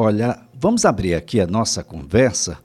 Olha, 0.00 0.38
vamos 0.54 0.84
abrir 0.84 1.16
aqui 1.16 1.40
a 1.40 1.46
nossa 1.48 1.82
conversa 1.82 2.58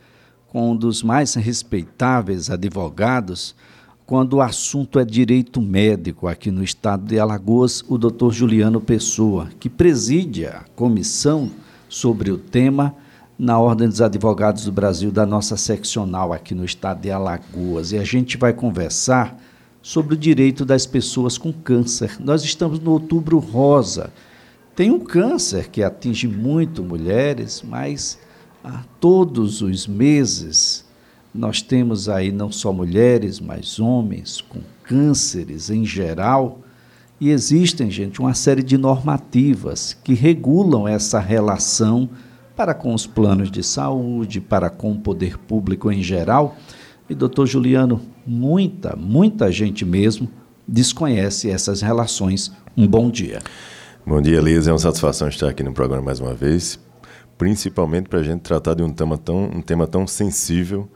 com 0.49 0.69
um 0.69 0.75
dos 0.75 1.01
mais 1.01 1.33
respeitáveis 1.33 2.51
advogados 2.51 3.55
quando 4.05 4.33
o 4.33 4.41
assunto 4.43 4.99
é 4.99 5.03
direito 5.03 5.59
médico 5.59 6.27
aqui 6.27 6.51
no 6.51 6.63
estado 6.63 7.05
de 7.07 7.17
Alagoas, 7.17 7.83
o 7.89 7.97
doutor 7.97 8.31
Juliano 8.31 8.79
Pessoa, 8.79 9.49
que 9.59 9.67
preside 9.67 10.45
a 10.45 10.63
comissão 10.75 11.49
sobre 11.89 12.29
o 12.29 12.37
tema 12.37 12.93
na 13.35 13.57
Ordem 13.57 13.89
dos 13.89 13.99
Advogados 13.99 14.65
do 14.65 14.71
Brasil, 14.71 15.11
da 15.11 15.25
nossa 15.25 15.57
seccional 15.57 16.33
aqui 16.33 16.53
no 16.53 16.63
estado 16.63 17.01
de 17.01 17.09
Alagoas. 17.09 17.93
E 17.93 17.97
a 17.97 18.03
gente 18.03 18.37
vai 18.37 18.53
conversar 18.53 19.41
sobre 19.81 20.13
o 20.13 20.17
direito 20.17 20.63
das 20.63 20.85
pessoas 20.85 21.35
com 21.39 21.51
câncer. 21.51 22.15
Nós 22.19 22.43
estamos 22.43 22.77
no 22.79 22.91
Outubro 22.91 23.39
Rosa. 23.39 24.13
Tem 24.75 24.89
um 24.89 24.99
câncer 24.99 25.69
que 25.69 25.83
atinge 25.83 26.27
muito 26.27 26.83
mulheres, 26.83 27.61
mas 27.61 28.17
a 28.63 28.83
todos 28.99 29.61
os 29.61 29.85
meses 29.85 30.83
nós 31.33 31.61
temos 31.61 32.09
aí 32.09 32.31
não 32.31 32.51
só 32.51 32.73
mulheres, 32.73 33.39
mas 33.39 33.79
homens 33.79 34.41
com 34.41 34.61
cânceres 34.83 35.69
em 35.69 35.85
geral. 35.85 36.59
E 37.21 37.29
existem, 37.29 37.91
gente, 37.91 38.19
uma 38.19 38.33
série 38.33 38.63
de 38.63 38.75
normativas 38.75 39.95
que 40.03 40.15
regulam 40.15 40.87
essa 40.87 41.19
relação 41.19 42.09
para 42.55 42.73
com 42.73 42.95
os 42.95 43.05
planos 43.05 43.51
de 43.51 43.63
saúde, 43.63 44.41
para 44.41 44.71
com 44.71 44.91
o 44.91 44.99
poder 44.99 45.37
público 45.37 45.91
em 45.91 46.01
geral. 46.01 46.57
E, 47.07 47.13
doutor 47.13 47.45
Juliano, 47.45 48.01
muita, 48.25 48.95
muita 48.95 49.51
gente 49.51 49.85
mesmo 49.85 50.29
desconhece 50.67 51.49
essas 51.49 51.81
relações. 51.81 52.51
Um 52.75 52.87
bom 52.87 53.11
dia. 53.11 53.39
Bom 54.05 54.21
dia, 54.21 54.41
Liz. 54.41 54.67
É 54.67 54.71
uma 54.71 54.79
satisfação 54.79 55.27
estar 55.27 55.49
aqui 55.49 55.63
no 55.63 55.73
programa 55.73 56.03
mais 56.03 56.19
uma 56.19 56.33
vez, 56.33 56.79
principalmente 57.37 58.09
para 58.09 58.19
a 58.19 58.23
gente 58.23 58.41
tratar 58.41 58.73
de 58.73 58.83
um 58.83 58.91
tema 58.91 59.17
tão, 59.17 59.45
um 59.45 59.61
tema 59.61 59.87
tão 59.87 60.05
sensível, 60.05 60.89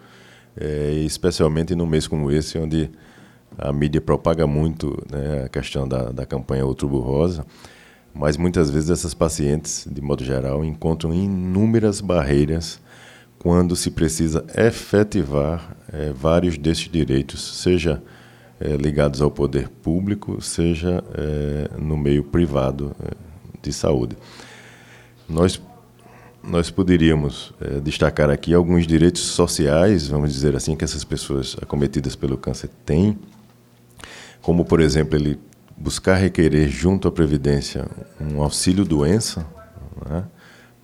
é, 0.60 0.92
especialmente 1.06 1.74
num 1.76 1.86
mês 1.86 2.08
como 2.08 2.32
esse, 2.32 2.58
onde 2.58 2.90
a 3.58 3.72
mídia 3.72 4.02
propaga 4.02 4.46
muito 4.46 5.02
né, 5.12 5.46
a 5.46 5.50
questão 5.50 5.88
da, 5.88 6.12
da 6.12 6.26
campanha 6.26 6.66
Outubro 6.66 7.00
Rosa 7.00 7.46
mas 8.18 8.36
muitas 8.36 8.70
vezes 8.70 8.90
essas 8.90 9.14
pacientes, 9.14 9.88
de 9.90 10.02
modo 10.02 10.24
geral, 10.24 10.66
encontram 10.66 11.14
inúmeras 11.14 12.02
barreiras 12.02 12.82
quando 13.38 13.76
se 13.76 13.92
precisa 13.92 14.44
efetivar 14.56 15.78
é, 15.94 16.12
vários 16.12 16.58
desses 16.58 16.90
direitos, 16.90 17.62
seja 17.62 18.02
é, 18.60 18.76
ligados 18.76 19.22
ao 19.22 19.30
poder 19.30 19.70
público, 19.70 20.42
seja 20.42 21.04
é, 21.14 21.70
no 21.78 21.98
meio 21.98 22.24
privado 22.24 22.96
de 23.62 23.72
saúde. 23.74 24.18
Nós 25.28 25.62
nós 26.44 26.70
poderíamos 26.72 27.52
destacar 27.84 28.30
aqui 28.30 28.54
alguns 28.54 28.88
direitos 28.88 29.22
sociais, 29.22 30.08
vamos 30.08 30.32
dizer 30.32 30.56
assim, 30.56 30.78
que 30.78 30.84
essas 30.86 31.04
pessoas 31.04 31.58
acometidas 31.62 32.16
pelo 32.16 32.38
câncer 32.38 32.70
têm, 32.86 33.20
como 34.42 34.64
por 34.64 34.80
exemplo 34.80 35.18
ele 35.18 35.38
buscar 35.78 36.16
requerer 36.16 36.68
junto 36.70 37.08
à 37.08 37.12
Previdência 37.12 37.86
um 38.20 38.42
auxílio-doença 38.42 39.46
né, 40.10 40.24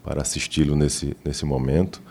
para 0.03 0.21
assisti-lo 0.21 0.75
nesse, 0.75 1.17
nesse 1.25 1.45
momento, 1.45 2.01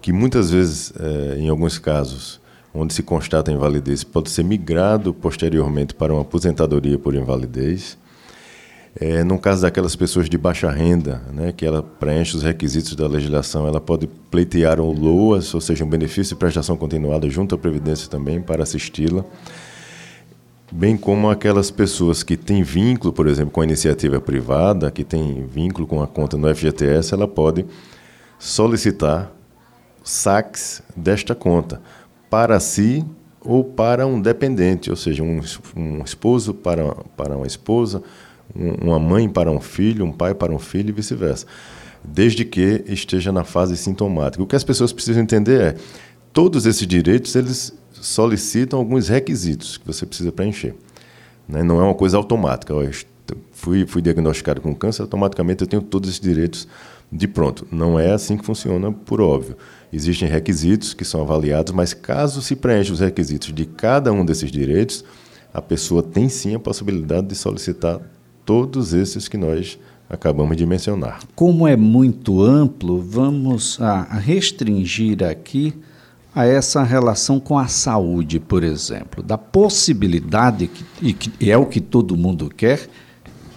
que 0.00 0.12
muitas 0.12 0.50
vezes, 0.50 0.92
é, 0.98 1.38
em 1.38 1.48
alguns 1.48 1.78
casos, 1.78 2.40
onde 2.74 2.94
se 2.94 3.02
constata 3.02 3.50
a 3.50 3.54
invalidez, 3.54 4.04
pode 4.04 4.30
ser 4.30 4.44
migrado 4.44 5.12
posteriormente 5.12 5.94
para 5.94 6.12
uma 6.12 6.22
aposentadoria 6.22 6.98
por 6.98 7.14
invalidez. 7.14 7.98
É, 8.98 9.22
no 9.22 9.38
caso 9.38 9.62
daquelas 9.62 9.94
pessoas 9.94 10.28
de 10.28 10.36
baixa 10.36 10.70
renda, 10.70 11.22
né, 11.32 11.52
que 11.52 11.64
ela 11.64 11.82
preenche 11.82 12.36
os 12.36 12.42
requisitos 12.42 12.96
da 12.96 13.06
legislação, 13.06 13.66
ela 13.66 13.80
pode 13.80 14.08
pleitear 14.30 14.80
o 14.80 14.92
LOAS, 14.92 15.54
ou 15.54 15.60
seja, 15.60 15.84
um 15.84 15.88
benefício 15.88 16.34
de 16.34 16.40
prestação 16.40 16.76
continuada 16.76 17.28
junto 17.30 17.54
à 17.54 17.58
Previdência 17.58 18.08
também, 18.08 18.40
para 18.40 18.62
assisti-la 18.62 19.24
bem 20.70 20.96
como 20.96 21.28
aquelas 21.28 21.70
pessoas 21.70 22.22
que 22.22 22.36
têm 22.36 22.62
vínculo, 22.62 23.12
por 23.12 23.26
exemplo, 23.26 23.50
com 23.50 23.60
a 23.60 23.64
iniciativa 23.64 24.20
privada, 24.20 24.90
que 24.90 25.02
tem 25.02 25.44
vínculo 25.46 25.86
com 25.86 26.02
a 26.02 26.06
conta 26.06 26.36
no 26.36 26.54
FGTS, 26.54 27.14
ela 27.14 27.26
pode 27.26 27.66
solicitar 28.38 29.32
saques 30.02 30.82
desta 30.96 31.34
conta 31.34 31.80
para 32.30 32.58
si 32.60 33.04
ou 33.40 33.64
para 33.64 34.06
um 34.06 34.20
dependente, 34.20 34.88
ou 34.90 34.96
seja, 34.96 35.22
um, 35.22 35.40
um 35.76 36.02
esposo 36.02 36.54
para, 36.54 36.94
para 37.16 37.36
uma 37.36 37.46
esposa, 37.46 38.02
um, 38.54 38.88
uma 38.88 38.98
mãe 38.98 39.28
para 39.28 39.50
um 39.50 39.60
filho, 39.60 40.04
um 40.04 40.12
pai 40.12 40.34
para 40.34 40.52
um 40.52 40.58
filho 40.58 40.90
e 40.90 40.92
vice-versa, 40.92 41.46
desde 42.04 42.44
que 42.44 42.84
esteja 42.86 43.32
na 43.32 43.44
fase 43.44 43.76
sintomática. 43.76 44.42
O 44.42 44.46
que 44.46 44.56
as 44.56 44.64
pessoas 44.64 44.92
precisam 44.92 45.22
entender 45.22 45.60
é 45.60 45.74
todos 46.32 46.66
esses 46.66 46.86
direitos 46.86 47.34
eles 47.34 47.74
solicitam 47.92 48.78
alguns 48.78 49.08
requisitos 49.08 49.76
que 49.76 49.86
você 49.86 50.06
precisa 50.06 50.30
preencher. 50.30 50.74
Né? 51.48 51.62
Não 51.62 51.80
é 51.80 51.84
uma 51.84 51.94
coisa 51.94 52.16
automática. 52.16 52.72
Eu 52.72 52.90
fui, 53.52 53.86
fui 53.86 54.00
diagnosticado 54.00 54.60
com 54.60 54.74
câncer, 54.74 55.02
automaticamente 55.02 55.62
eu 55.62 55.66
tenho 55.66 55.82
todos 55.82 56.08
esses 56.08 56.20
direitos 56.20 56.68
de 57.10 57.26
pronto. 57.26 57.66
Não 57.70 57.98
é 57.98 58.12
assim 58.12 58.36
que 58.36 58.44
funciona, 58.44 58.92
por 58.92 59.20
óbvio. 59.20 59.56
Existem 59.92 60.28
requisitos 60.28 60.94
que 60.94 61.04
são 61.04 61.20
avaliados, 61.20 61.72
mas 61.72 61.92
caso 61.92 62.40
se 62.42 62.54
preencha 62.54 62.92
os 62.92 63.00
requisitos 63.00 63.52
de 63.52 63.64
cada 63.64 64.12
um 64.12 64.24
desses 64.24 64.50
direitos, 64.50 65.04
a 65.52 65.60
pessoa 65.60 66.02
tem 66.02 66.28
sim 66.28 66.54
a 66.54 66.60
possibilidade 66.60 67.26
de 67.26 67.34
solicitar 67.34 68.00
todos 68.44 68.92
esses 68.92 69.26
que 69.26 69.36
nós 69.36 69.78
acabamos 70.08 70.56
de 70.56 70.64
mencionar. 70.64 71.20
Como 71.34 71.66
é 71.66 71.76
muito 71.76 72.42
amplo, 72.42 73.00
vamos 73.00 73.80
a 73.80 74.02
restringir 74.02 75.24
aqui 75.24 75.74
a 76.34 76.44
essa 76.44 76.82
relação 76.82 77.40
com 77.40 77.58
a 77.58 77.66
saúde, 77.66 78.38
por 78.38 78.62
exemplo, 78.62 79.22
da 79.22 79.36
possibilidade, 79.36 80.68
que, 80.68 80.84
e 81.02 81.12
que 81.12 81.50
é 81.50 81.56
o 81.56 81.66
que 81.66 81.80
todo 81.80 82.16
mundo 82.16 82.48
quer, 82.48 82.88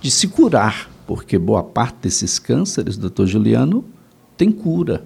de 0.01 0.09
se 0.09 0.27
curar, 0.27 0.89
porque 1.05 1.38
boa 1.38 1.63
parte 1.63 1.97
desses 2.01 2.39
cânceres, 2.39 2.97
doutor 2.97 3.27
Juliano, 3.27 3.85
tem 4.35 4.51
cura, 4.51 5.05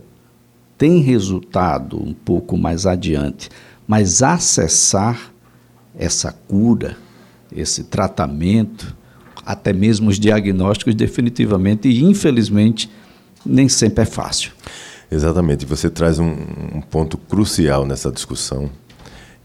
tem 0.78 1.00
resultado 1.00 1.98
um 2.02 2.14
pouco 2.14 2.58
mais 2.58 2.86
adiante, 2.86 3.50
mas 3.88 4.22
acessar 4.22 5.32
essa 5.98 6.32
cura, 6.32 6.96
esse 7.52 7.86
tratamento, 7.86 8.96
até 9.46 9.74
mesmo 9.74 10.10
os 10.10 10.20
diagnósticos, 10.20 10.94
definitivamente 10.94 11.88
e 11.88 12.04
infelizmente, 12.04 12.90
nem 13.46 13.68
sempre 13.68 14.04
é 14.04 14.06
fácil. 14.06 14.52
Exatamente. 15.10 15.66
Você 15.66 15.90
traz 15.90 16.20
um, 16.20 16.36
um 16.76 16.82
ponto 16.82 17.18
crucial 17.18 17.86
nessa 17.86 18.12
discussão, 18.12 18.70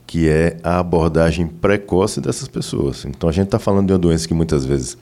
que 0.06 0.28
é 0.28 0.58
a 0.62 0.80
abordagem 0.80 1.46
precoce 1.46 2.20
dessas 2.20 2.48
pessoas. 2.48 3.04
Então, 3.04 3.28
a 3.28 3.32
gente 3.32 3.46
está 3.46 3.58
falando 3.58 3.86
de 3.86 3.92
uma 3.92 3.98
doença 3.98 4.26
que 4.26 4.34
muitas 4.34 4.64
vezes 4.64 4.98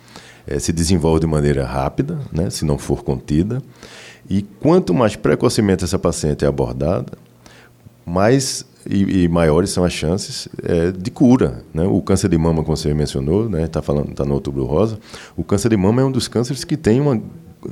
é, 0.46 0.58
se 0.58 0.72
desenvolve 0.72 1.20
de 1.20 1.26
maneira 1.26 1.64
rápida, 1.64 2.18
né, 2.30 2.50
se 2.50 2.64
não 2.64 2.78
for 2.78 3.02
contida. 3.02 3.62
E 4.30 4.42
quanto 4.42 4.94
mais 4.94 5.16
precocemente 5.16 5.82
essa 5.82 5.98
paciente 5.98 6.44
é 6.44 6.48
abordada, 6.48 7.12
mais 8.06 8.64
e, 8.88 9.24
e 9.24 9.28
maiores 9.28 9.70
são 9.70 9.84
as 9.84 9.92
chances 9.92 10.48
é, 10.62 10.92
de 10.92 11.10
cura. 11.10 11.64
Né? 11.74 11.84
O 11.84 12.00
câncer 12.00 12.28
de 12.28 12.38
mama, 12.38 12.62
como 12.62 12.76
você 12.76 12.94
mencionou, 12.94 13.46
está 13.46 13.58
né, 13.58 13.66
tá 13.66 13.82
falando, 13.82 14.14
tá 14.14 14.24
no 14.24 14.34
outubro 14.34 14.64
rosa, 14.64 14.98
o 15.36 15.42
câncer 15.42 15.68
de 15.68 15.76
mama 15.76 16.00
é 16.00 16.04
um 16.04 16.12
dos 16.12 16.28
cânceres 16.28 16.64
que 16.64 16.76
tem 16.76 17.00
uma 17.00 17.20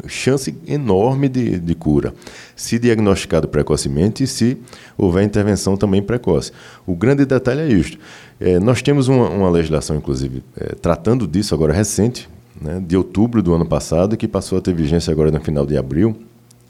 chance 0.07 0.55
enorme 0.67 1.29
de, 1.29 1.59
de 1.59 1.75
cura, 1.75 2.13
se 2.55 2.79
diagnosticado 2.79 3.49
precocemente 3.49 4.25
e 4.25 4.27
se 4.27 4.59
houver 4.99 5.25
intervenção 5.25 5.77
também 5.77 6.03
precoce. 6.03 6.53
O 6.87 6.95
grande 6.95 7.25
detalhe 7.25 7.61
é 7.61 7.69
isto. 7.69 7.99
É, 8.39 8.59
nós 8.59 8.83
temos 8.83 9.09
uma, 9.09 9.31
uma 9.31 9.49
legislação, 9.49 9.97
inclusive, 9.97 10.43
é, 10.57 10.75
tratando 10.75 11.27
disso 11.27 11.55
agora 11.55 11.73
recente, 11.73 12.29
né, 12.61 12.83
de 12.87 12.97
outubro 12.97 13.43
do 13.43 13.55
ano 13.55 13.65
passado, 13.65 14.17
que 14.17 14.29
passou 14.29 14.59
a 14.59 14.61
ter 14.61 14.75
vigência 14.75 15.11
agora 15.11 15.31
no 15.31 15.41
final 15.41 15.65
de 15.65 15.77
abril, 15.77 16.15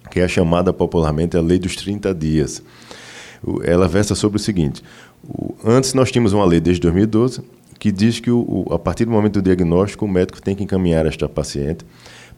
que 0.08 0.20
é 0.20 0.28
chamada 0.28 0.72
popularmente 0.72 1.36
a 1.36 1.40
Lei 1.40 1.58
dos 1.58 1.76
30 1.76 2.14
Dias. 2.14 2.62
Ela 3.62 3.86
versa 3.86 4.14
sobre 4.14 4.36
o 4.36 4.40
seguinte: 4.40 4.82
antes 5.64 5.94
nós 5.94 6.10
tínhamos 6.10 6.32
uma 6.32 6.44
lei 6.44 6.60
desde 6.60 6.82
2012 6.82 7.42
que 7.78 7.92
diz 7.92 8.18
que 8.18 8.30
o, 8.30 8.66
a 8.70 8.78
partir 8.78 9.04
do 9.04 9.12
momento 9.12 9.34
do 9.34 9.42
diagnóstico 9.42 10.04
o 10.04 10.08
médico 10.08 10.42
tem 10.42 10.54
que 10.54 10.64
encaminhar 10.64 11.06
esta 11.06 11.28
paciente 11.28 11.84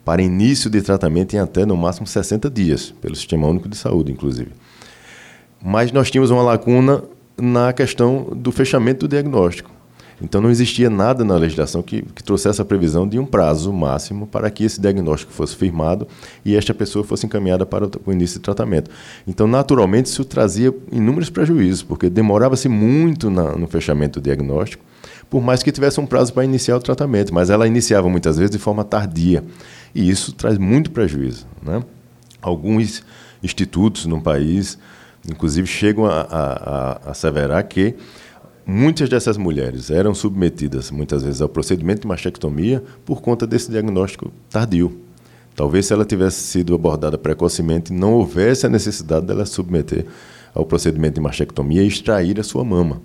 para 0.05 0.21
início 0.21 0.69
de 0.69 0.81
tratamento 0.81 1.35
em 1.35 1.39
até 1.39 1.65
no 1.65 1.75
máximo 1.75 2.07
60 2.07 2.49
dias, 2.49 2.93
pelo 3.01 3.15
Sistema 3.15 3.47
Único 3.47 3.67
de 3.67 3.75
Saúde, 3.75 4.11
inclusive. 4.11 4.51
Mas 5.61 5.91
nós 5.91 6.09
tínhamos 6.09 6.31
uma 6.31 6.41
lacuna 6.41 7.03
na 7.37 7.71
questão 7.73 8.27
do 8.35 8.51
fechamento 8.51 9.07
do 9.07 9.09
diagnóstico. 9.09 9.69
Então 10.21 10.39
não 10.39 10.51
existia 10.51 10.89
nada 10.89 11.25
na 11.25 11.35
legislação 11.35 11.81
que, 11.81 12.03
que 12.03 12.23
trouxesse 12.23 12.61
a 12.61 12.65
previsão 12.65 13.07
de 13.07 13.17
um 13.17 13.25
prazo 13.25 13.73
máximo 13.73 14.27
para 14.27 14.49
que 14.51 14.63
esse 14.63 14.79
diagnóstico 14.79 15.33
fosse 15.33 15.55
firmado 15.55 16.07
e 16.45 16.55
esta 16.55 16.73
pessoa 16.73 17.03
fosse 17.03 17.25
encaminhada 17.25 17.65
para 17.65 17.89
o 18.05 18.11
início 18.11 18.37
de 18.37 18.43
tratamento. 18.43 18.91
Então, 19.27 19.47
naturalmente, 19.47 20.05
isso 20.05 20.23
trazia 20.23 20.73
inúmeros 20.91 21.29
prejuízos, 21.29 21.81
porque 21.81 22.09
demorava-se 22.09 22.69
muito 22.69 23.29
na, 23.29 23.55
no 23.55 23.67
fechamento 23.67 24.19
do 24.19 24.23
diagnóstico, 24.23 24.83
por 25.29 25.41
mais 25.41 25.63
que 25.63 25.71
tivesse 25.71 25.99
um 25.99 26.05
prazo 26.05 26.33
para 26.33 26.43
iniciar 26.43 26.75
o 26.75 26.79
tratamento, 26.79 27.33
mas 27.33 27.49
ela 27.49 27.65
iniciava 27.65 28.07
muitas 28.09 28.37
vezes 28.37 28.51
de 28.51 28.59
forma 28.59 28.83
tardia. 28.83 29.43
E 29.95 30.09
isso 30.09 30.33
traz 30.33 30.57
muito 30.57 30.91
prejuízo. 30.91 31.47
Né? 31.63 31.81
Alguns 32.41 33.03
institutos 33.41 34.05
no 34.05 34.21
país, 34.21 34.77
inclusive, 35.27 35.67
chegam 35.67 36.05
a, 36.05 36.21
a, 36.21 36.91
a 37.07 37.11
asseverar 37.11 37.65
que 37.67 37.95
muitas 38.65 39.09
dessas 39.09 39.37
mulheres 39.37 39.89
eram 39.89 40.13
submetidas, 40.13 40.91
muitas 40.91 41.23
vezes, 41.23 41.41
ao 41.41 41.49
procedimento 41.49 42.01
de 42.01 42.07
mastectomia 42.07 42.83
por 43.05 43.21
conta 43.21 43.45
desse 43.47 43.69
diagnóstico 43.69 44.31
tardio. 44.49 44.99
Talvez 45.55 45.85
se 45.85 45.93
ela 45.93 46.05
tivesse 46.05 46.41
sido 46.43 46.73
abordada 46.73 47.17
precocemente, 47.17 47.91
não 47.91 48.13
houvesse 48.13 48.65
a 48.65 48.69
necessidade 48.69 49.25
dela 49.25 49.45
submeter 49.45 50.05
ao 50.53 50.65
procedimento 50.65 51.15
de 51.15 51.21
mastectomia 51.21 51.83
e 51.83 51.87
extrair 51.87 52.39
a 52.39 52.43
sua 52.43 52.63
mama. 52.63 53.01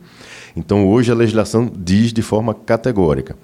Então, 0.56 0.88
hoje 0.88 1.10
a 1.12 1.14
legislação 1.14 1.70
diz 1.76 2.12
de 2.12 2.22
forma 2.22 2.54
categórica, 2.54 3.36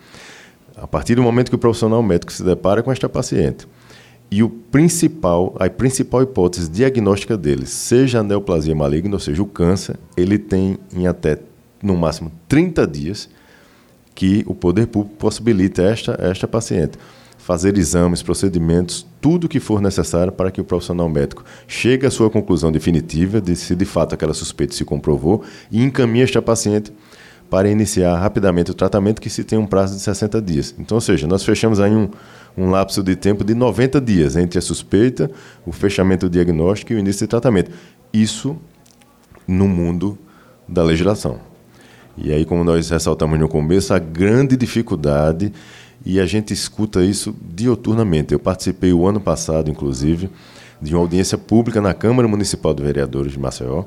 a 0.76 0.86
partir 0.86 1.14
do 1.14 1.22
momento 1.22 1.50
que 1.50 1.54
o 1.54 1.58
profissional 1.58 2.02
médico 2.02 2.32
se 2.32 2.42
depara 2.42 2.82
com 2.82 2.90
esta 2.90 3.08
paciente, 3.08 3.66
e 4.30 4.42
o 4.42 4.48
principal, 4.48 5.54
a 5.60 5.68
principal 5.68 6.22
hipótese 6.22 6.70
diagnóstica 6.70 7.36
dele, 7.36 7.66
seja 7.66 8.20
a 8.20 8.22
neoplasia 8.22 8.74
maligna, 8.74 9.14
ou 9.14 9.20
seja, 9.20 9.42
o 9.42 9.46
câncer, 9.46 9.98
ele 10.16 10.38
tem 10.38 10.78
em 10.96 11.06
até 11.06 11.38
no 11.82 11.96
máximo 11.96 12.30
30 12.48 12.86
dias 12.86 13.28
que 14.14 14.44
o 14.46 14.54
poder 14.54 14.86
público 14.86 15.16
possibilita 15.16 15.82
esta 15.82 16.18
esta 16.20 16.46
paciente 16.46 16.98
fazer 17.42 17.76
exames, 17.76 18.22
procedimentos, 18.22 19.04
tudo 19.20 19.48
que 19.48 19.58
for 19.58 19.82
necessário 19.82 20.32
para 20.32 20.50
que 20.50 20.60
o 20.60 20.64
profissional 20.64 21.08
médico 21.08 21.44
chegue 21.66 22.06
à 22.06 22.10
sua 22.10 22.30
conclusão 22.30 22.70
definitiva 22.70 23.40
de 23.40 23.56
se 23.56 23.74
de 23.74 23.84
fato 23.84 24.14
aquela 24.14 24.32
suspeita 24.32 24.74
se 24.74 24.84
comprovou 24.84 25.42
e 25.68 25.82
encaminhe 25.82 26.22
esta 26.22 26.40
paciente 26.40 26.92
para 27.50 27.68
iniciar 27.68 28.16
rapidamente 28.16 28.70
o 28.70 28.74
tratamento 28.74 29.20
que 29.20 29.28
se 29.28 29.42
tem 29.42 29.58
um 29.58 29.66
prazo 29.66 29.96
de 29.96 30.00
60 30.00 30.40
dias. 30.40 30.74
Então, 30.78 30.96
ou 30.96 31.00
seja, 31.00 31.26
nós 31.26 31.44
fechamos 31.44 31.80
aí 31.80 31.90
um, 31.90 32.08
um 32.56 32.70
lapso 32.70 33.02
de 33.02 33.14
tempo 33.16 33.44
de 33.44 33.54
90 33.54 34.00
dias 34.00 34.36
entre 34.36 34.58
a 34.58 34.62
suspeita, 34.62 35.30
o 35.66 35.72
fechamento 35.72 36.28
do 36.28 36.32
diagnóstico 36.32 36.92
e 36.92 36.96
o 36.96 36.98
início 36.98 37.26
do 37.26 37.30
tratamento. 37.30 37.70
Isso 38.12 38.56
no 39.46 39.66
mundo 39.66 40.16
da 40.66 40.82
legislação. 40.82 41.51
E 42.16 42.32
aí, 42.32 42.44
como 42.44 42.62
nós 42.62 42.90
ressaltamos 42.90 43.38
no 43.38 43.48
começo, 43.48 43.94
a 43.94 43.98
grande 43.98 44.56
dificuldade 44.56 45.52
e 46.04 46.20
a 46.20 46.26
gente 46.26 46.52
escuta 46.52 47.02
isso 47.02 47.34
dioturnamente. 47.40 48.32
Eu 48.32 48.38
participei 48.38 48.92
o 48.92 49.06
ano 49.06 49.20
passado, 49.20 49.70
inclusive, 49.70 50.28
de 50.80 50.94
uma 50.94 51.00
audiência 51.00 51.38
pública 51.38 51.80
na 51.80 51.94
Câmara 51.94 52.28
Municipal 52.28 52.74
de 52.74 52.82
Vereadores 52.82 53.32
de 53.32 53.38
Maceió, 53.38 53.84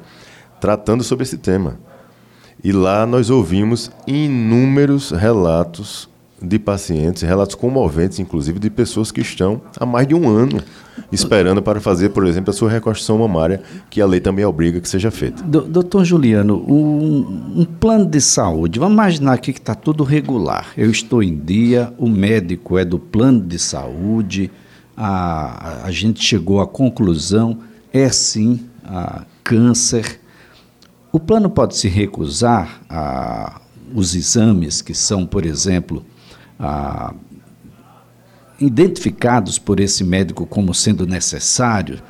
tratando 0.59 1.03
sobre 1.03 1.23
esse 1.23 1.37
tema. 1.37 1.77
E 2.63 2.71
lá 2.71 3.05
nós 3.05 3.29
ouvimos 3.29 3.91
inúmeros 4.07 5.11
relatos 5.11 6.09
de 6.41 6.59
pacientes, 6.59 7.23
relatos 7.23 7.55
comoventes, 7.55 8.19
inclusive, 8.19 8.59
de 8.59 8.69
pessoas 8.69 9.11
que 9.11 9.21
estão 9.21 9.61
há 9.79 9.85
mais 9.85 10.07
de 10.07 10.13
um 10.13 10.29
ano 10.29 10.61
esperando 11.11 11.61
para 11.61 11.79
fazer, 11.79 12.09
por 12.09 12.25
exemplo, 12.25 12.49
a 12.49 12.53
sua 12.53 12.69
reconstrução 12.69 13.17
mamária, 13.17 13.61
que 13.89 14.01
a 14.01 14.05
lei 14.05 14.19
também 14.19 14.43
obriga 14.43 14.81
que 14.81 14.89
seja 14.89 15.09
feita. 15.11 15.41
Doutor 15.43 16.03
Juliano, 16.03 16.57
um, 16.67 17.61
um, 17.61 17.65
plano 17.65 18.05
de 18.05 18.19
saúde, 18.19 18.79
vamos 18.79 18.93
imaginar 18.93 19.33
aqui 19.33 19.53
que 19.53 19.59
está 19.59 19.73
tudo 19.73 20.03
regular. 20.03 20.67
Eu 20.77 20.91
estou 20.91 21.23
em 21.23 21.37
dia, 21.37 21.93
o 21.97 22.09
médico 22.09 22.77
é 22.77 22.83
do 22.83 22.99
plano 22.99 23.41
de 23.41 23.57
saúde, 23.57 24.51
a, 24.95 25.85
a 25.85 25.91
gente 25.91 26.23
chegou 26.23 26.59
à 26.59 26.67
conclusão, 26.67 27.59
é 27.93 28.09
sim 28.09 28.59
câncer. 29.43 30.19
O 31.11 31.19
plano 31.19 31.49
pode 31.49 31.77
se 31.77 31.87
recusar 31.87 32.81
a 32.89 33.61
os 33.93 34.15
exames 34.15 34.81
que 34.81 34.93
são, 34.93 35.25
por 35.25 35.45
exemplo, 35.45 36.03
ah, 36.59 37.13
identificados 38.59 39.59
por 39.59 39.79
esse 39.79 40.03
médico 40.03 40.45
como 40.45 40.73
sendo 40.73 41.05
necessário, 41.05 42.01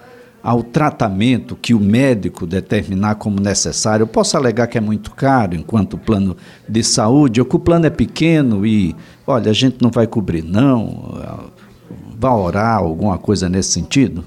ao 0.44 0.62
tratamento 0.62 1.56
que 1.56 1.74
o 1.74 1.80
médico 1.80 2.46
determinar 2.46 3.16
como 3.16 3.42
necessário. 3.42 4.04
Eu 4.04 4.08
posso 4.08 4.38
alegar 4.38 4.68
que 4.68 4.78
é 4.78 4.82
muito 4.82 5.10
caro 5.10 5.56
enquanto 5.56 5.98
plano 5.98 6.38
de 6.70 6.84
saúde, 6.84 7.40
ou 7.42 7.48
que 7.48 7.56
o 7.56 7.60
plano 7.60 7.88
é 7.88 7.90
pequeno 7.90 8.64
e, 8.64 8.96
olha, 9.26 9.50
a 9.50 9.54
gente 9.54 9.78
não 9.82 9.90
vai 9.90 10.06
cobrir, 10.06 10.44
não. 10.44 11.20
Vai 12.20 12.32
orar, 12.32 12.78
alguma 12.78 13.18
coisa 13.18 13.50
nesse 13.50 13.72
sentido? 13.72 14.24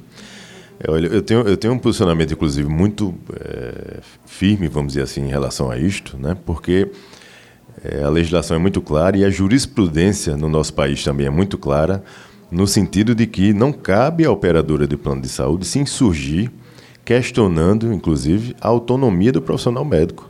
É, 0.80 0.90
olha, 0.90 1.06
eu 1.06 1.22
tenho, 1.22 1.40
eu 1.42 1.56
tenho 1.56 1.74
um 1.74 1.78
posicionamento, 1.78 2.32
inclusive, 2.32 2.68
muito 2.68 3.14
é, 3.40 4.00
firme, 4.26 4.66
vamos 4.66 4.94
dizer 4.94 5.02
assim, 5.02 5.22
em 5.22 5.28
relação 5.28 5.70
a 5.70 5.78
isto, 5.78 6.16
né? 6.18 6.36
porque 6.44 6.90
é, 7.84 8.02
a 8.02 8.08
legislação 8.08 8.56
é 8.56 8.60
muito 8.60 8.80
clara 8.80 9.16
e 9.16 9.24
a 9.24 9.30
jurisprudência 9.30 10.36
no 10.36 10.48
nosso 10.48 10.74
país 10.74 11.02
também 11.02 11.26
é 11.26 11.30
muito 11.30 11.58
clara, 11.58 12.02
no 12.50 12.66
sentido 12.66 13.14
de 13.14 13.26
que 13.26 13.52
não 13.52 13.72
cabe 13.72 14.24
à 14.24 14.30
operadora 14.30 14.86
de 14.86 14.96
plano 14.96 15.20
de 15.20 15.28
saúde 15.28 15.66
se 15.66 15.78
insurgir, 15.78 16.50
questionando, 17.04 17.92
inclusive, 17.92 18.54
a 18.60 18.68
autonomia 18.68 19.32
do 19.32 19.42
profissional 19.42 19.84
médico. 19.84 20.28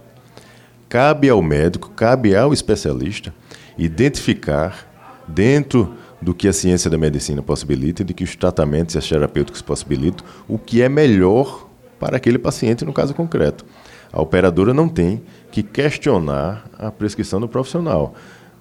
Cabe 0.88 1.28
ao 1.28 1.42
médico, 1.42 1.90
cabe 1.90 2.34
ao 2.34 2.52
especialista 2.52 3.32
identificar, 3.76 4.86
dentro 5.26 5.94
do 6.20 6.34
que 6.34 6.48
a 6.48 6.52
ciência 6.52 6.90
da 6.90 6.98
medicina 6.98 7.42
possibilita 7.42 8.02
de 8.02 8.12
que 8.12 8.24
os 8.24 8.34
tratamentos 8.34 8.94
e 8.94 8.98
as 8.98 9.08
terapêuticos 9.08 9.62
possibilitam, 9.62 10.26
o 10.48 10.58
que 10.58 10.82
é 10.82 10.88
melhor 10.88 11.68
para 12.00 12.16
aquele 12.16 12.38
paciente 12.38 12.84
no 12.84 12.92
caso 12.92 13.14
concreto. 13.14 13.64
A 14.12 14.20
operadora 14.20 14.72
não 14.72 14.88
tem 14.88 15.22
que 15.50 15.62
questionar 15.62 16.68
a 16.78 16.90
prescrição 16.90 17.40
do 17.40 17.48
profissional. 17.48 18.14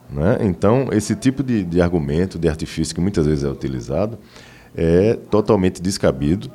Né? 0.10 0.38
Então, 0.42 0.90
esse 0.92 1.16
tipo 1.16 1.44
de, 1.44 1.64
de 1.64 1.82
argumento, 1.82 2.40
de 2.40 2.48
artifício 2.48 2.96
que 2.96 3.02
muitas 3.02 3.26
vezes 3.26 3.44
é 3.44 3.50
utilizado, 3.50 4.18
é 4.76 5.14
totalmente 5.30 5.82
descabido. 5.82 6.52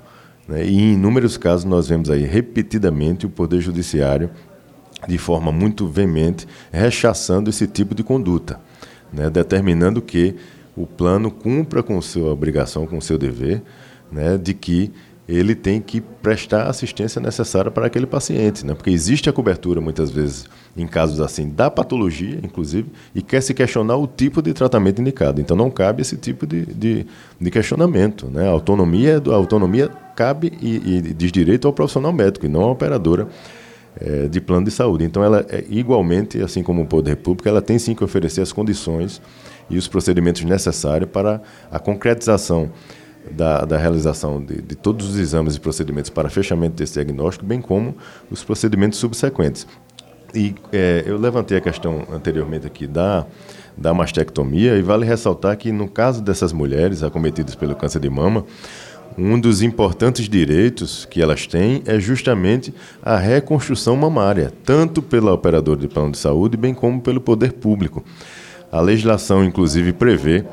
Né? 0.49 0.65
E 0.65 0.75
em 0.75 0.95
inúmeros 0.95 1.37
casos 1.37 1.65
nós 1.65 1.89
vemos 1.89 2.11
aí 2.11 2.25
repetidamente 2.25 3.27
o 3.27 3.31
Poder 3.31 3.61
Judiciário, 3.61 4.31
de 5.07 5.19
forma 5.19 5.51
muito 5.51 5.87
veemente, 5.89 6.47
rechaçando 6.71 7.51
esse 7.51 7.67
tipo 7.67 7.95
de 7.95 8.03
conduta, 8.03 8.61
né? 9.13 9.29
determinando 9.29 10.01
que 10.01 10.37
o 10.77 10.87
plano 10.87 11.31
cumpra 11.31 11.83
com 11.83 12.01
sua 12.01 12.33
obrigação, 12.33 12.87
com 12.87 13.01
seu 13.01 13.19
dever, 13.19 13.63
né? 14.11 14.39
de 14.39 14.55
que 14.55 14.93
ele 15.33 15.55
tem 15.55 15.81
que 15.81 16.01
prestar 16.01 16.65
a 16.65 16.71
assistência 16.71 17.21
necessária 17.21 17.71
para 17.71 17.87
aquele 17.87 18.07
paciente, 18.07 18.67
né? 18.67 18.75
porque 18.75 18.91
existe 18.91 19.31
a 19.31 19.33
cobertura, 19.33 19.81
muitas 19.81 20.11
vezes, 20.11 20.45
em 20.77 20.87
casos 20.87 21.21
assim, 21.21 21.49
da 21.49 21.71
patologia, 21.71 22.39
inclusive, 22.43 22.91
e 23.15 23.23
quer 23.23 23.41
se 23.41 23.55
questionar 23.55 23.97
o 23.97 24.07
tipo 24.07 24.43
de 24.43 24.53
tratamento 24.53 25.01
indicado. 25.01 25.41
Então, 25.41 25.57
não 25.57 25.71
cabe 25.71 26.03
esse 26.03 26.17
tipo 26.17 26.47
de, 26.47 26.67
de, 26.67 27.07
de 27.41 27.51
questionamento. 27.51 28.29
Né? 28.29 28.47
A 28.47 28.51
autonomia, 28.51 29.23
a 29.27 29.35
autonomia 29.35 29.89
cabe 30.15 30.53
e, 30.61 30.99
e, 30.99 31.01
diz 31.15 31.33
direito 31.33 31.67
ao 31.67 31.73
profissional 31.73 32.13
médico, 32.13 32.45
e 32.45 32.49
não 32.49 32.63
à 32.63 32.71
operadora 32.71 33.27
é, 33.99 34.29
de 34.29 34.41
plano 34.41 34.67
de 34.67 34.71
saúde. 34.71 35.05
Então, 35.05 35.25
ela 35.25 35.47
é 35.49 35.65
igualmente, 35.71 36.43
assim 36.43 36.63
como 36.63 36.83
o 36.83 36.87
Poder 36.87 37.17
Público, 37.17 37.49
ela 37.49 37.63
tem 37.63 37.79
sim 37.79 37.95
que 37.95 38.05
oferecer 38.05 38.43
as 38.43 38.53
condições 38.53 39.21
e 39.71 39.79
os 39.79 39.89
procedimentos 39.89 40.43
necessários 40.45 41.09
para 41.11 41.41
a 41.71 41.79
concretização 41.79 42.71
da, 43.31 43.65
da 43.65 43.79
realização 43.79 44.43
de, 44.43 44.61
de, 44.61 44.75
todos 44.75 45.09
os 45.09 45.17
exames 45.17 45.57
e 45.57 45.61
procedimentos 45.61 46.11
para 46.11 46.29
fechamento 46.29 46.75
desse 46.75 46.95
diagnóstico, 46.95 47.45
bem 47.45 47.61
como 47.61 47.97
os 48.31 48.43
procedimentos 48.43 48.99
subsequentes. 48.99 49.67
E 50.35 50.55
é, 50.73 51.05
eu 51.07 51.19
levantei 51.19 51.59
a 51.59 51.61
questão 51.61 52.07
anteriormente 52.11 52.67
aqui 52.67 52.87
da, 52.87 53.27
da 53.77 53.93
mastectomia, 53.93 54.77
e 54.77 54.83
vale 54.83 55.05
ressaltar 55.05 55.57
que, 55.57 55.71
no 55.71 55.89
caso 55.89 56.23
dessas 56.23 56.53
mulheres 56.53 57.03
acometidas 57.03 57.55
pelo 57.55 57.75
câncer 57.75 58.01
de 58.01 58.09
mama, 58.09 58.45
um 59.17 59.39
dos 59.39 59.61
importantes 59.61 60.27
direitos 60.27 61.05
que 61.05 61.21
elas 61.21 61.47
têm 61.47 61.83
é 61.85 62.01
justamente 62.01 62.73
a 63.03 63.17
reconstrução 63.17 63.95
mamária, 63.95 64.51
tanto 64.65 65.03
pela 65.03 65.35
operadora 65.35 65.81
de 65.81 65.89
plano 65.89 66.13
de 66.13 66.19
saúde, 66.19 66.57
bem 66.57 66.73
como 66.73 67.01
pelo 67.01 67.21
poder 67.21 67.53
público. 67.53 68.03
A 68.71 68.81
legislação, 68.81 69.45
inclusive, 69.45 69.93
prevê 69.93 70.47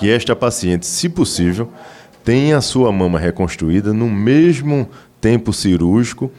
que 0.00 0.08
esta 0.08 0.34
paciente, 0.34 0.86
se 0.86 1.10
possível, 1.10 1.70
tenha 2.24 2.56
a 2.56 2.62
sua 2.62 2.90
mama 2.90 3.18
reconstruída 3.18 3.92
no 3.92 4.08
mesmo 4.08 4.88
tempo 5.20 5.52
cirúrgico 5.52 6.32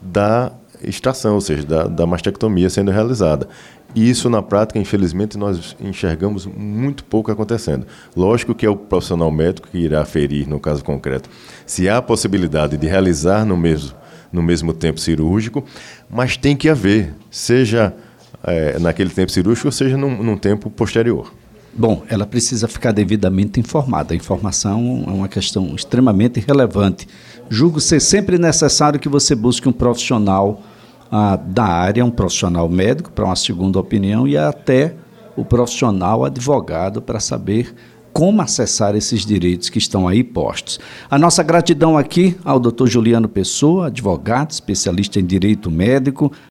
da 0.00 0.50
extração, 0.82 1.34
ou 1.34 1.40
seja, 1.42 1.62
da, 1.62 1.84
da 1.84 2.06
mastectomia 2.06 2.70
sendo 2.70 2.90
realizada. 2.90 3.46
E 3.94 4.08
isso, 4.08 4.30
na 4.30 4.40
prática, 4.40 4.78
infelizmente, 4.78 5.36
nós 5.36 5.76
enxergamos 5.78 6.46
muito 6.46 7.04
pouco 7.04 7.30
acontecendo. 7.30 7.86
Lógico 8.16 8.54
que 8.54 8.64
é 8.64 8.70
o 8.70 8.76
profissional 8.76 9.30
médico 9.30 9.68
que 9.68 9.76
irá 9.76 10.02
ferir, 10.06 10.48
no 10.48 10.58
caso 10.58 10.82
concreto, 10.82 11.28
se 11.66 11.90
há 11.90 11.98
a 11.98 12.02
possibilidade 12.02 12.78
de 12.78 12.86
realizar 12.86 13.44
no 13.44 13.58
mesmo, 13.58 13.94
no 14.32 14.42
mesmo 14.42 14.72
tempo 14.72 14.98
cirúrgico, 14.98 15.62
mas 16.08 16.38
tem 16.38 16.56
que 16.56 16.66
haver, 16.66 17.12
seja 17.30 17.94
é, 18.42 18.78
naquele 18.78 19.10
tempo 19.10 19.30
cirúrgico, 19.30 19.70
seja 19.70 19.98
num, 19.98 20.22
num 20.22 20.38
tempo 20.38 20.70
posterior. 20.70 21.41
Bom, 21.74 22.02
ela 22.08 22.26
precisa 22.26 22.68
ficar 22.68 22.92
devidamente 22.92 23.58
informada. 23.58 24.12
A 24.12 24.16
informação 24.16 25.04
é 25.06 25.10
uma 25.10 25.28
questão 25.28 25.74
extremamente 25.74 26.38
relevante. 26.38 27.08
Julgo 27.48 27.80
ser 27.80 28.00
sempre 28.00 28.36
necessário 28.38 29.00
que 29.00 29.08
você 29.08 29.34
busque 29.34 29.68
um 29.68 29.72
profissional 29.72 30.62
ah, 31.10 31.36
da 31.36 31.64
área, 31.64 32.04
um 32.04 32.10
profissional 32.10 32.68
médico 32.68 33.10
para 33.10 33.24
uma 33.24 33.36
segunda 33.36 33.78
opinião 33.78 34.28
e 34.28 34.36
até 34.36 34.94
o 35.36 35.44
profissional 35.44 36.24
advogado 36.24 37.00
para 37.00 37.20
saber 37.20 37.74
como 38.12 38.42
acessar 38.42 38.94
esses 38.94 39.24
direitos 39.24 39.68
que 39.68 39.78
estão 39.78 40.06
aí 40.06 40.22
postos. 40.24 40.78
A 41.10 41.18
nossa 41.18 41.42
gratidão 41.42 41.96
aqui 41.96 42.36
ao 42.44 42.58
Dr. 42.58 42.86
Juliano 42.86 43.28
Pessoa, 43.28 43.88
advogado, 43.88 44.50
especialista 44.50 45.18
em 45.18 45.24
direito 45.24 45.70
médico, 45.70 46.32